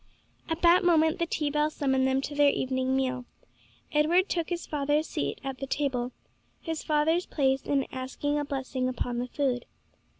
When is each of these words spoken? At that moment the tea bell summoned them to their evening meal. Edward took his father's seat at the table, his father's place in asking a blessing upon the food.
At 0.49 0.63
that 0.63 0.83
moment 0.83 1.19
the 1.19 1.27
tea 1.27 1.51
bell 1.51 1.69
summoned 1.69 2.07
them 2.07 2.21
to 2.21 2.33
their 2.33 2.49
evening 2.49 2.95
meal. 2.95 3.25
Edward 3.91 4.29
took 4.29 4.49
his 4.49 4.65
father's 4.65 5.07
seat 5.07 5.39
at 5.43 5.59
the 5.59 5.67
table, 5.67 6.11
his 6.59 6.81
father's 6.81 7.27
place 7.27 7.61
in 7.61 7.85
asking 7.91 8.39
a 8.39 8.43
blessing 8.43 8.89
upon 8.89 9.19
the 9.19 9.27
food. 9.27 9.67